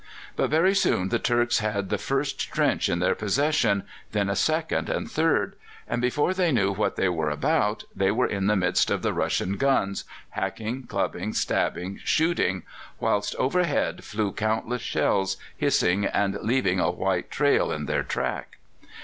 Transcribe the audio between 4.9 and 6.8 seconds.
third; and before they knew